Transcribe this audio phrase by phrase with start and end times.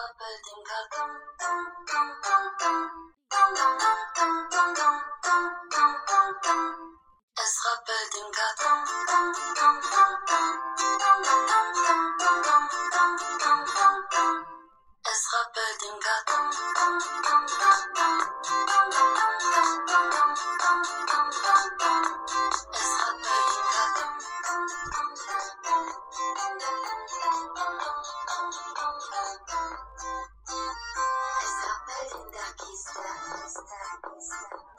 [0.00, 1.08] Es rappelt im Karton.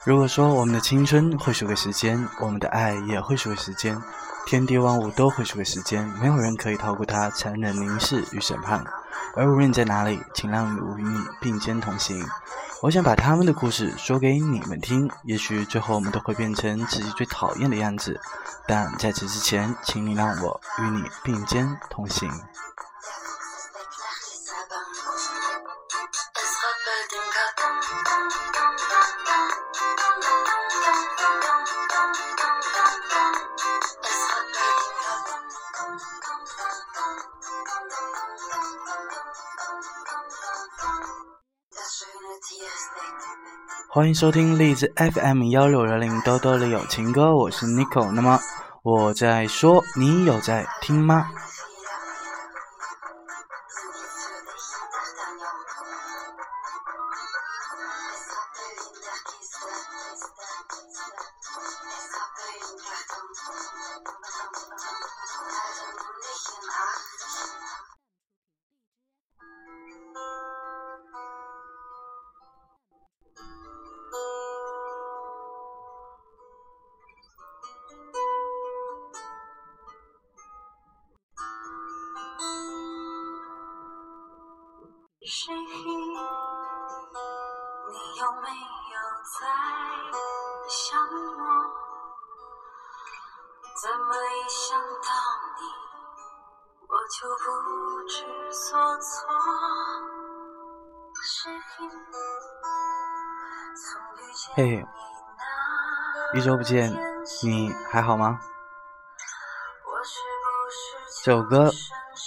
[0.06, 4.00] 如果说我们的青春会输给时间，我们的爱也会输给时间，
[4.46, 8.82] 天地万物都会输给时间，没有人可以逃过它残忍凝视与审判。
[9.36, 12.26] 而无论在哪里，请让我与你并肩同行。
[12.80, 18.18] 我想把他们的故事说给你们听，也许最后我们都会变成自己最讨厌的样子，
[18.66, 22.30] 但在此之前，请你让我与你并肩同行。
[43.92, 48.08] 欢迎收听荔枝 FM 幺六零零兜兜里有情歌，我是 Nico。
[48.12, 48.38] 那么
[48.84, 51.26] 我在说，你有在听吗？
[88.20, 88.52] 有没有
[89.24, 89.48] 在
[90.68, 91.08] 想我？
[93.80, 95.08] 怎么一想到
[95.56, 95.60] 你，
[96.86, 97.44] 我就不
[98.06, 98.12] 知
[98.52, 99.10] 所措？
[104.54, 104.84] 嘿，
[106.34, 106.92] 一周不见，
[107.42, 108.38] 你还好吗？
[111.24, 111.70] 这首歌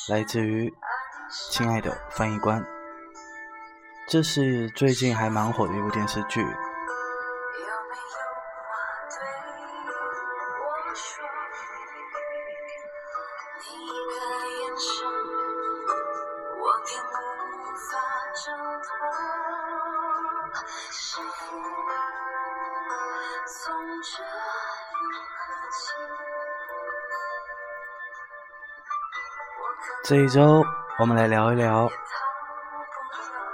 [0.10, 0.72] 来自于
[1.30, 2.60] 《亲爱的翻译官》。
[4.14, 6.46] 这是最近还蛮火的一部电视剧。
[30.04, 30.64] 这一周，
[31.00, 31.90] 我们来聊一聊。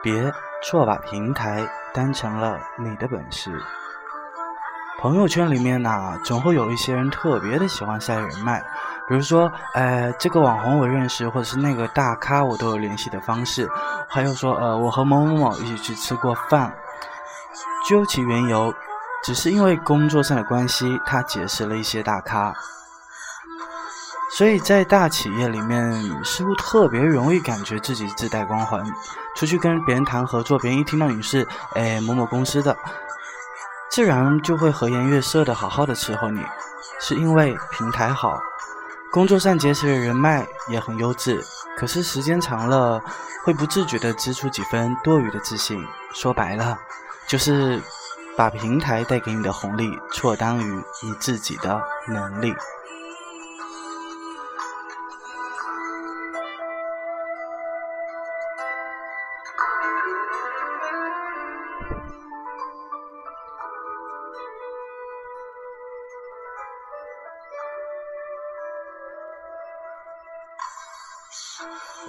[0.02, 3.62] 别错把平台当成了你的本事。
[5.00, 8.59] 朋友圈里面呐，总会有一些人特别的喜欢晒人脉，
[9.08, 13.70] 比如说，呃，这个网红我认识，或者是那个大咖我都有联系的方式，
[14.09, 16.74] 还有说，呃，我和某某某一起去吃过饭。
[17.88, 18.74] 究其缘由，
[19.24, 22.53] 只是因为工作上的关系，他结识了一些大咖。
[24.31, 28.85] 所以在大企业里面，似乎特别容易感觉自己自带光环。
[29.35, 32.75] 出去跟别人谈合作，别人一听到你是哎某某公司的，
[33.90, 36.45] 自然就会和颜悦色的好好的伺候你，
[37.00, 38.40] 是因为平台好，
[39.12, 41.44] 工作上结识的人脉也很优质。
[41.78, 43.01] 可是时间长了，
[43.44, 45.84] 会不自觉的支出几分多余的自信。
[46.13, 46.78] 说白了，
[47.28, 47.81] 就是
[48.35, 52.53] 把平台带给你的红利错当于你自己的能力。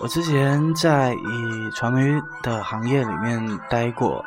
[0.02, 4.24] 我之前在以传媒的行业里面待过，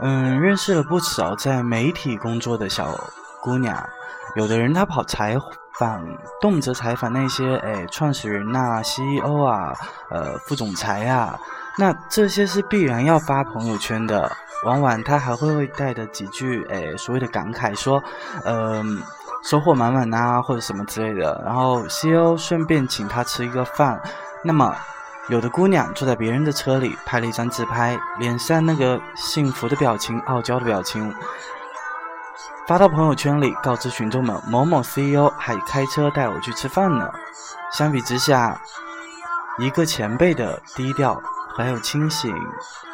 [0.00, 2.94] 嗯，认识了不少在媒体工作的小
[3.40, 3.88] 姑娘。
[4.36, 5.38] 有的人她跑采
[5.78, 6.04] 访，
[6.40, 9.72] 动辄采访那些哎创始人呐、CEO 啊、
[10.10, 11.38] 呃副总裁啊，
[11.78, 14.30] 那这些是必然要发朋友圈的。
[14.64, 18.02] 往往他还会带着几句哎所谓的感慨，说
[18.44, 19.02] 嗯
[19.42, 21.42] 收获满满呐，或者什么之类的。
[21.44, 24.00] 然后 CEO 顺便请他吃一个饭，
[24.42, 24.74] 那么。
[25.30, 31.14] 有的姑娘坐在别人的车里拍了一张自拍，脸上那个幸福的表情、傲娇的表情，
[32.66, 37.10] 发到朋友圈里，告知群众们：某某 CEO 还开车带我去吃饭呢。
[37.72, 38.60] 相比之下，
[39.58, 41.20] 一个前辈的低调
[41.56, 42.34] 还有清醒，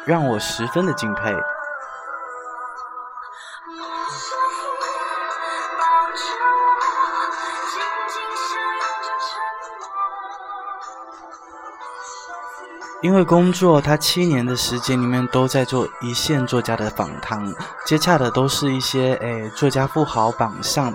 [0.05, 1.33] 让我十分的敬佩。
[13.01, 17.51] 因为工作，他七年的时间里面都在做一线作家的访谈，
[17.83, 20.93] 接洽的都是一些诶作家富豪榜上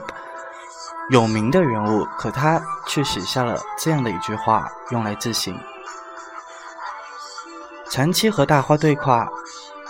[1.11, 5.59] 有名的人物，可他却写下了这样的一句话，用来自省：
[7.91, 9.29] 长期和大花对话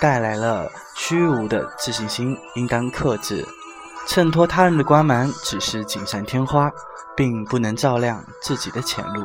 [0.00, 3.46] 带来了虚无的自信心，应当克制。
[4.08, 6.70] 衬托他人的光芒只是锦上添花，
[7.14, 9.22] 并不能照亮自己的前路。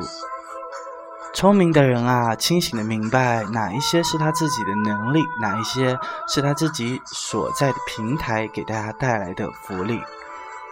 [1.34, 5.98] 聪明的人啊，清醒的明白哪一些是他自己的能力，哪一些
[6.28, 9.98] 是他自己所在的平台给大家带来的福利。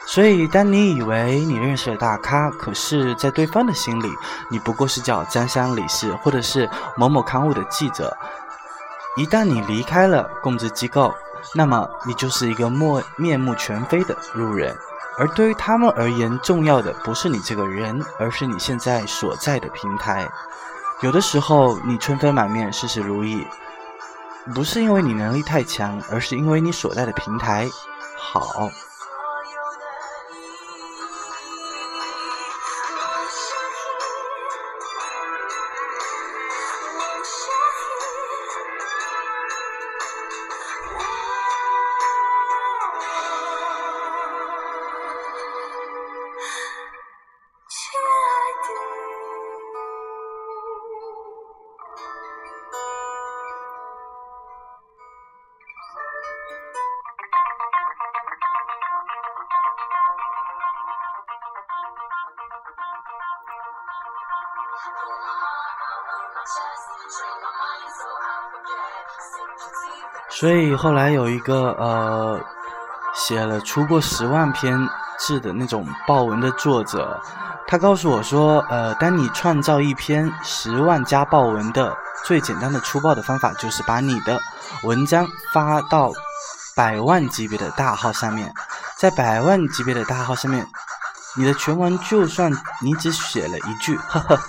[0.07, 4.11] 所以，当你以为你认识了大咖，可是，在对方的心里，
[4.51, 8.17] 你不过是叫张三李四，或者是某某刊物的记者。
[9.17, 11.13] 一旦你离开了供职机构，
[11.55, 14.77] 那么你就是一个莫面目全非的路人。
[15.19, 20.27] 而对于他们而言，重要的不是你这个人，而是你现在所在的平台。
[21.03, 23.47] 有的时候，你春风满面、事事如意，
[24.55, 27.69] 不是因为你能力太强，而是因为你所在的平台
[28.19, 28.71] 好。
[70.41, 72.41] 所以后来有一个呃，
[73.15, 74.89] 写了出过十万篇
[75.19, 77.21] 字的那种报文的作者，
[77.67, 81.95] 他告诉我说，呃，当你创造一篇十万加报文的
[82.25, 84.41] 最简单的粗暴的方法，就是把你的
[84.85, 86.11] 文章发到
[86.75, 88.55] 百万级别的大号上面，
[88.97, 90.67] 在百万级别的大号上面，
[91.37, 92.51] 你的全文就算
[92.81, 94.41] 你只写了一句，呵呵。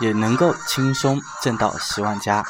[0.00, 2.42] 也能够轻松挣到十万加，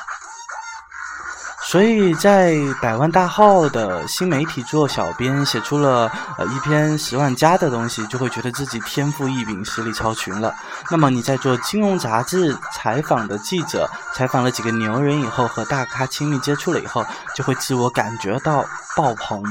[1.72, 10.54] 所以在百万大号的新媒体做小编，写出了呃一篇十万加的东西，就会觉得自己天赋异禀、实力超群了。
[10.90, 17.02] 那么你在做金融杂志采访的记者，采访了几个牛人以后，和大咖亲密接触了以后，
[17.34, 18.62] 就会自我感觉到
[18.94, 19.42] 爆棚。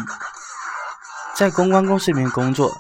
[1.34, 2.72] 在公关公司里面工作，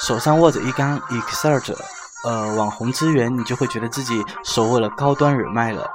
[0.00, 1.78] 手上握着一杆 Excel 者。
[2.24, 5.88] 呃，网红资源，你就会觉得自己手握了高端人脉了。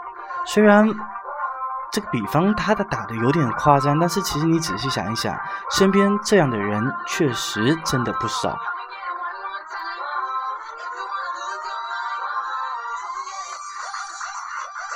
[0.45, 0.87] 虽然
[1.93, 8.57] 这个比方他的打的有点夸张，但是其实你仔细想一想，身边这样的人确实真的不少。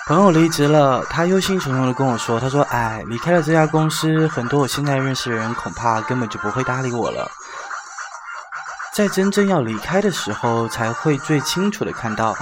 [0.08, 7.30] 朋友离职了，他忧心忡忡的跟我说：“他说，哎，离开了这家公司，很多我现在认识的人恐怕根本就不会搭理我了。”
[8.96, 12.36] 在真正要离开的时候，才会最清楚的看到，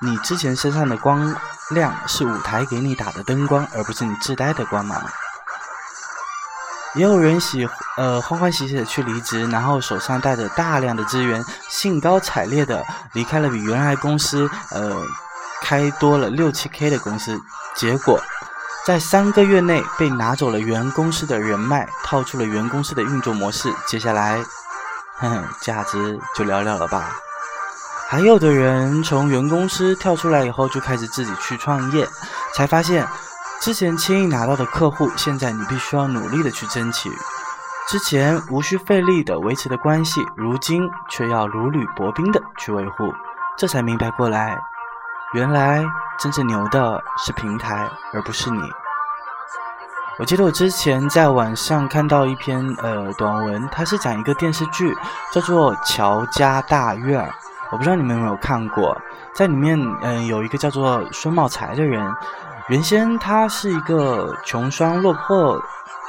[0.00, 1.36] 你之前身上的光
[1.70, 5.02] 亮是舞台给你打的灯光，而不是你自带的光芒。
[6.94, 14.96] 也有人喜呃欢欢喜喜的去离职，然后手上带着大量的资源，兴高采烈的离开了比原来公司呃
[15.62, 17.40] 开多了六七 K 的公司，
[17.76, 18.20] 结果
[18.84, 24.42] 在三个月内被拿走了原公司的人脉，套出了原公司的运作模式，接下来。
[25.18, 27.12] 哼，价值就寥寥了吧。
[28.10, 32.04] 还有的人从原公司跳出来以后，就开始自己去创业，
[32.56, 33.06] 才发现
[33.60, 37.08] 之前轻易拿到的客户，现在你必须要努力的去争取；
[37.88, 43.14] 之前无需费力的维持的关系，如今却要如履薄冰的去维护。
[43.56, 44.58] 这才明白过来，
[45.32, 45.84] 原来
[46.18, 48.60] 真正牛的是平台，而不是你。
[50.18, 54.92] 我记得我之前在网上看到一篇呃短文，它是讲一个电视剧，
[55.32, 57.24] 叫做《乔家大院》。
[57.72, 58.96] 我不知道你们有没有看过，
[59.34, 62.12] 在里面嗯有一个叫做孙茂才的人，
[62.68, 65.62] 原先他是一个穷酸落魄，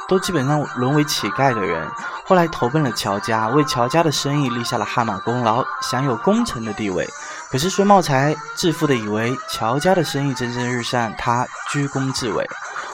[0.08, 1.88] 都基本上沦为乞丐的人，
[2.26, 7.08] 后来投奔了乔家，为乔家的生意立下了汗马功劳，享有功臣的地位。
[7.50, 12.48] 可是孙茂才自负的以为乔家的生意蒸蒸日上，他居功至伟。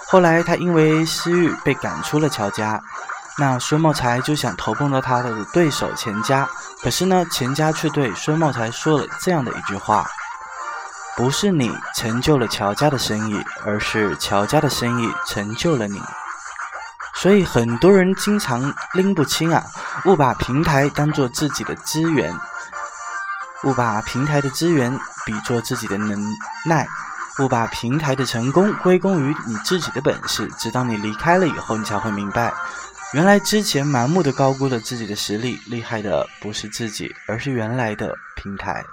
[0.08, 2.82] 后来，他因为私欲被赶出了乔家，
[3.38, 6.48] 那孙茂才就想投奔到他的对手钱家，
[6.82, 10.04] 可是呢，钱家却对孙茂才说了这样的一句话
[11.16, 16.02] ：“不是你成就了乔家的生意，而是乔家的生意成就了你。
[17.14, 19.64] 所以很多人经常拎不清啊，
[20.04, 22.34] 误把平台当做自己的资源，
[23.62, 26.20] 误把平台的资源比作自己的能
[26.64, 26.88] 耐，
[27.38, 30.48] 误把平台的成功归功于你自己的本事。
[30.58, 32.52] 直到你离开了以后，你才会明白，
[33.14, 38.84] 原来之前盲目的高估了自己的实力，厉害的不是自己，而是原来的平台。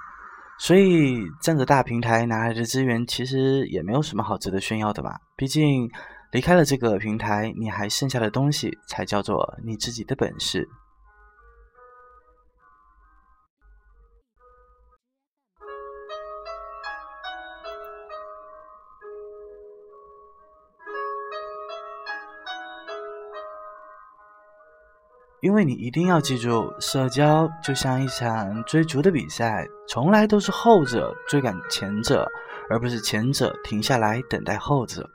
[0.57, 5.19] 所以，占着大平台拿来的资源，其实也没有什么好值得炫耀的吧？
[5.35, 5.89] 毕竟，
[6.31, 10.65] 离开了这个平台，你还剩下的东西，才叫做你自己的本事。
[25.45, 32.27] 因为你一定要记住，社交就像一场追逐的比赛，从来都是后者追赶前者，
[32.67, 35.07] 而不是前者停下来等待后者。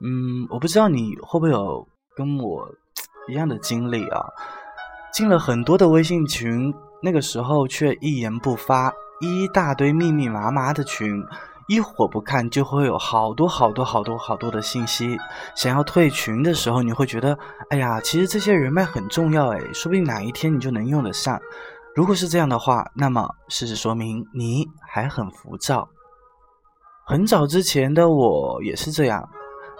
[0.00, 2.66] 嗯，我不知道你会不会有跟我
[3.28, 4.24] 一样的经历啊？
[5.12, 8.90] 进了很多的微信群，那个时候却一言不发，
[9.20, 11.22] 一大堆密密麻麻的群。
[11.66, 15.18] 一会儿不看，就会有好多好多好多好多的信息。
[15.54, 17.38] 想要退群的时候，你会觉得，
[17.70, 21.40] 哎呀，其实这些人脉很重要，哎，说不定哪一天你就能用得上。
[21.94, 25.88] 如果是这样的话，那么事实说明你还很浮躁。
[27.06, 29.28] 很早之前的我也是这样，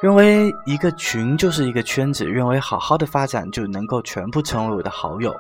[0.01, 5.35] 认为一个群就是一个圈子，认为好好的发展就能够全部成为我的好友，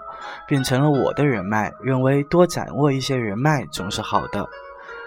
[0.48, 4.46] 变成了我的人脉，认为多掌握一些人脉总是好的。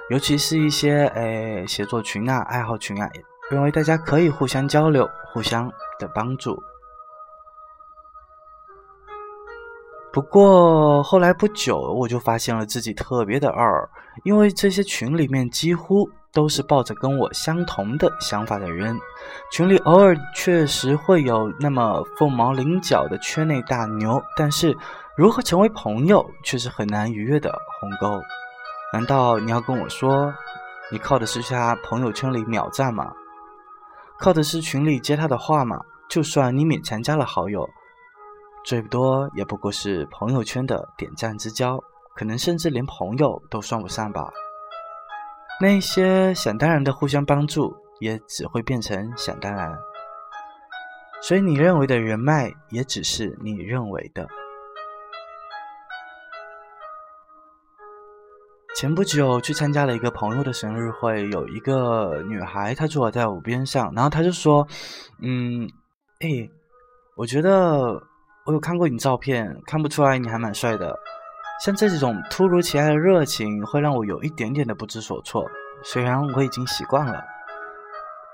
[0.09, 3.09] 尤其是一些诶写作群啊、爱好群啊，
[3.51, 6.57] 认为大家可以互相交流、互相的帮助。
[10.13, 13.87] 不过后来不久，我就发现了自己特别的二，
[14.23, 18.97] 因为这些群里面几乎都是抱着跟我相同的想法的人，
[19.51, 24.75] 群里偶尔确实会有那么凤毛麟角的圈内大牛，但是
[25.17, 28.19] 如何成为朋友却是很难逾越的鸿沟。
[28.93, 30.33] 难道你要跟我说，
[30.89, 33.13] 你靠的是他朋友圈里秒赞吗？
[34.17, 35.79] 靠的是群里接他的话吗？
[36.09, 37.69] 就算你勉强加了好友，
[38.63, 41.77] 最多也不过是朋友圈的点赞之交，
[42.15, 44.31] 可能甚至连朋友都算不上吧。
[45.59, 49.77] 那些想当然的互相帮助，也只会变成想当然。
[51.21, 54.25] 所以你认为的人脉，也只是你认为的。
[58.77, 64.67] 前不久去参加了一个朋友的生日会，有一个女孩，她坐在我边上，然后她就说
[65.19, 65.67] ：“嗯，
[66.19, 66.47] 哎，
[67.15, 67.99] 我觉得
[68.45, 70.95] 我有看过你照片，看不出来你还蛮帅的。
[71.65, 75.43] 像这种突如其来的热情，会让我有一点点的不知所措。
[75.81, 77.19] 虽然我已经习惯了。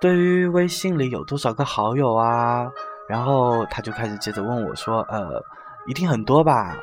[0.02, 2.70] 对于微信里有多少个好友啊？
[3.08, 5.42] 然后她就开始接着问我说：呃，
[5.88, 6.76] 一定很多吧？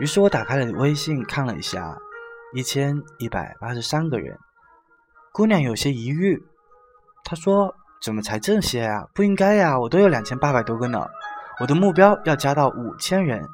[0.00, 1.96] 于是我打开了微信看了一下。”
[2.54, 4.38] 一千一百八十三个人，
[5.32, 6.38] 姑娘有些疑虑，
[7.24, 9.06] 她说：“怎么才这些啊？
[9.14, 11.06] 不应该呀，我都有两千八百多个呢。
[11.60, 13.48] 我的目标要加到五千人，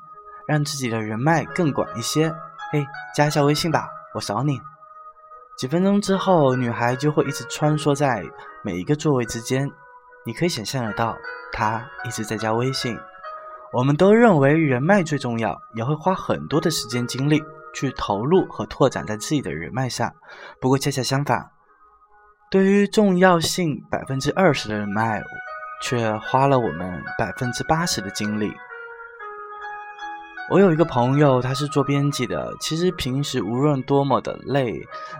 [0.48, 2.28] 让自己的人脉更广一些。
[2.72, 4.60] 嘿，加一下微信吧，我扫你。”
[5.56, 8.24] 几分钟之后，女孩就会一直穿梭在
[8.62, 9.70] 每一个座位之间，
[10.24, 11.16] 你可以想象得到，
[11.52, 12.98] 她一直在加微信。
[13.72, 17.40] 我们都认为人脉最重要，也会花很多的时间精力。
[17.74, 20.14] 去投入和拓展在自己的人脉上，
[20.60, 21.50] 不过恰恰相反，
[22.50, 25.22] 对于重要性百分之二十的人脉，
[25.82, 28.52] 却花了我们百分之八十的精力。
[30.50, 32.50] 我有一个朋友，他是做编辑的。
[32.58, 34.72] 其实平时无论多么的累，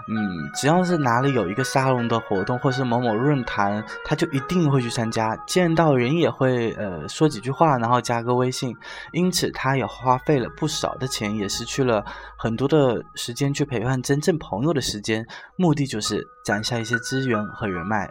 [0.08, 0.16] 嗯，
[0.54, 5.36] 只要是哪里有一个沙龙的活动，或是某某论坛，他就一定会去参加。
[5.46, 8.74] 见到人也会呃说几句话，然后加个微信。
[9.12, 12.02] 因此，他也花费了不少的钱，也失去了
[12.38, 15.26] 很多的时间去陪伴真正朋友的时间。
[15.56, 18.08] 目的就是攒下一些资源和人脉。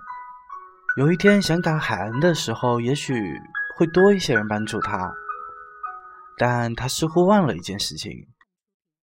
[0.98, 3.16] 有一天想赶海岸的时候，也许
[3.76, 5.12] 会多一些人帮助他。
[6.38, 8.12] 但他似乎忘了一件事情：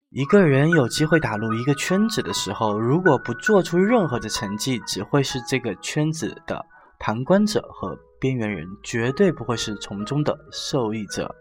[0.08, 6.66] 一个人有机会打入一个圈子的时候，如果不做出任何的成绩，只会是这个圈子的
[6.98, 11.32] 旁观者和边缘人，绝对不会是从中的受益者。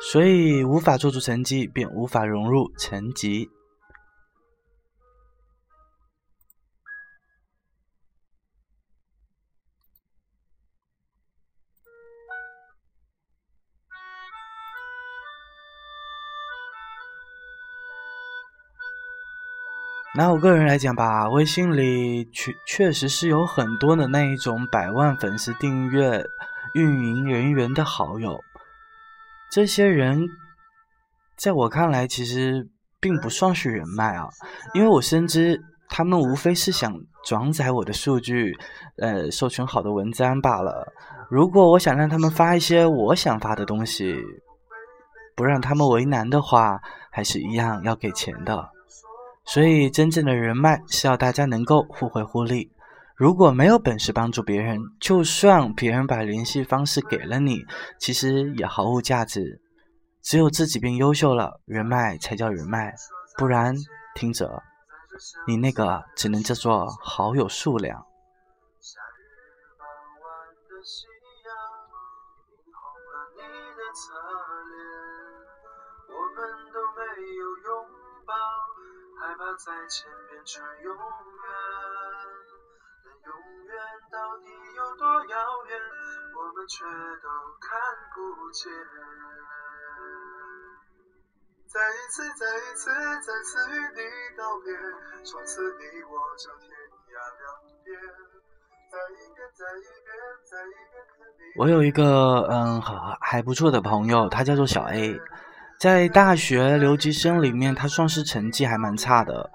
[0.00, 3.50] 所以，无法做出成绩，便无法融入层级。
[20.14, 26.22] 拿我个人来讲吧，微信里确确实是有很多的那一种百万粉丝订阅
[26.74, 28.38] 运营人员的好友，
[29.50, 30.28] 这些人
[31.38, 32.68] 在我看来其实
[33.00, 34.28] 并不算是人脉啊，
[34.74, 38.54] 因为我深知他们无非是想转载我的数据，
[38.98, 40.92] 呃，授权好的文章罢了。
[41.30, 44.14] 如果我想让他们发一些我想发的东西，
[45.34, 46.78] 不让他们为难的话，
[47.10, 48.68] 还是一样要给钱的。
[49.44, 52.70] 所以，真正的人脉是要大家能够互惠互利。
[53.16, 57.58] 如果没有本事帮助别人，就算别人把联系方式给了你，
[57.98, 59.60] 其实也毫无价值。
[60.22, 62.94] 只有自己变优秀了，人脉才叫人脉。
[63.36, 63.74] 不然，
[64.14, 64.62] 听着，
[65.46, 68.04] 你那个只能叫做好友数量。
[79.58, 80.96] 在前变成永远，
[83.04, 83.32] 但永
[83.66, 83.72] 远
[84.10, 85.80] 到底有多遥远，
[86.36, 87.28] 我们却都
[87.60, 87.70] 看
[88.14, 88.72] 不见。
[91.68, 94.00] 再一次，再一次，再次与你
[94.36, 94.72] 道别，
[95.24, 96.68] 从此你我就天
[97.08, 97.44] 涯两
[97.84, 97.88] 边。
[101.56, 105.18] 我有一个嗯还还不错的朋友，他叫做小 A。
[105.82, 109.50] 在大学留级生里面，他算是成绩还蛮差的，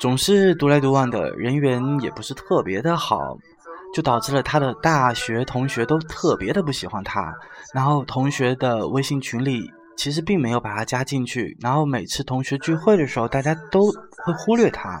[0.00, 3.38] 总是独来独往的，人缘也不是特别的好，
[3.94, 7.32] 就导致了他的大学同学都特别的不喜欢他。
[7.72, 13.86] 然后同学的微信群里其实并没有把他加进去，然后每次同学聚会的时候，大家都
[14.24, 15.00] 会忽略他。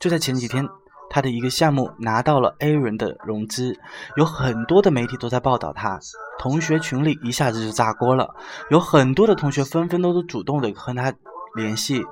[0.00, 0.68] 就在前几天。
[1.12, 3.76] 他的一个项目拿到了 A 轮的融资，
[4.16, 5.98] 有很多的媒体都在报道他，
[6.40, 8.34] 同学群里一下子就炸锅了，
[8.70, 11.12] 有很多的同学纷纷都是主动的和他
[11.54, 12.02] 联系，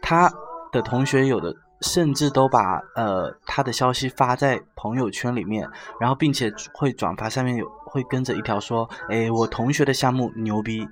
[0.00, 0.32] 他
[0.72, 5.68] 的同学有的甚至都把呃他的消息发在朋友圈里面，
[6.00, 10.88] 然后并且会转发，下面有会跟着一条说，哎，我同学的项目牛逼。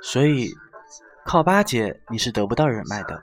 [0.00, 0.48] 所以。
[1.24, 3.22] 靠巴结你是得不到人脉的。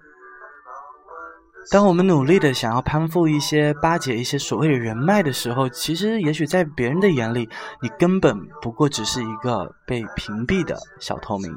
[1.71, 7.47] 当我们努力的想要攀附一些、巴结一些所谓的人脉的时候，其实也许在别人的眼里，
[7.79, 11.53] 你根本不过只是一个被屏蔽的小透明。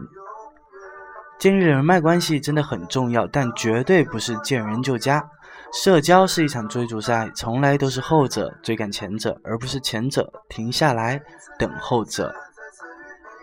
[1.39, 5.27] 建立人脉关系真的很重要，但绝对不是见人就加。
[5.73, 11.19] 社交是一场追逐赛，从来都是后者追赶前者，而不是前者停下来
[11.59, 12.35] 等后者。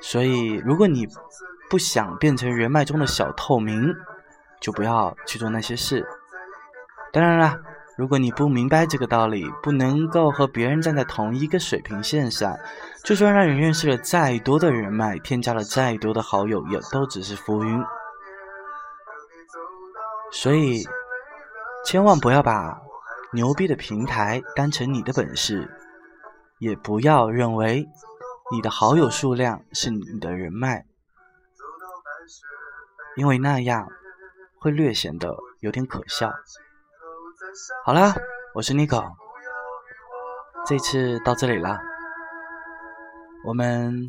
[0.03, 1.07] 所以，如果你
[1.67, 3.91] 不想变成人脉中的小透明，
[4.61, 6.05] 就不要去做那些事。
[7.11, 7.59] 当然了，
[7.97, 12.57] 如果你不明白这个道理，不能够和别人站在同一个水平线上，
[13.03, 17.83] 就算让人认识了再多的人脉，添加了再多的好友，也都只是浮云。
[20.31, 20.83] 所以，
[21.83, 22.79] 千万不要把
[23.33, 25.67] 牛逼的平台当成你的本事，
[26.59, 27.89] 也不要认为
[28.51, 30.85] 你的好友数量是你的人脉。
[33.15, 33.89] 因为那样
[34.59, 36.31] 会略显得有点可笑。
[37.83, 38.13] 好了，
[38.53, 39.11] 我是 Nico，
[40.65, 41.79] 这次到这里了，
[43.43, 44.07] 我们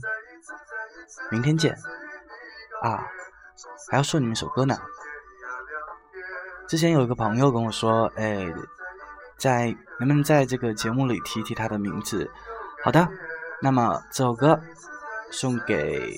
[1.30, 1.74] 明天见
[2.82, 3.06] 啊！
[3.90, 4.76] 还要送你们一首歌呢。
[6.68, 8.52] 之前有一个朋友跟我说，哎，
[9.38, 12.30] 在能不能在这个节目里提提他的名字？
[12.84, 13.08] 好的，
[13.62, 14.60] 那么这首歌
[15.30, 16.16] 送给。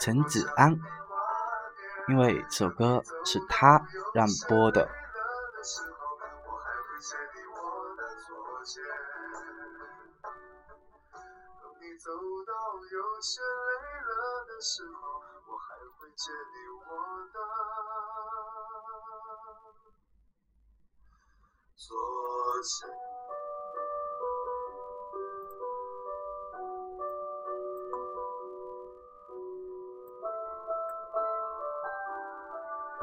[0.00, 0.78] 陈子安，
[2.08, 4.88] 因为这首歌是他让播的。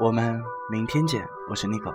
[0.06, 0.40] 我们
[0.70, 1.92] 明天见，我是 Nico。